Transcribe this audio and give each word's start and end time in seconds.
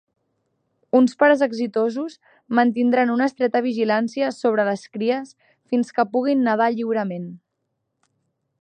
Uns 0.99 1.11
pares 1.23 1.43
exitosos 1.47 2.15
mantindran 2.61 3.13
una 3.17 3.27
estreta 3.31 3.61
vigilància 3.67 4.33
sobre 4.39 4.67
les 4.71 4.89
cries 4.99 5.37
fins 5.45 5.97
que 5.99 6.11
puguin 6.17 6.45
nedar 6.49 6.73
lliurement. 6.79 7.31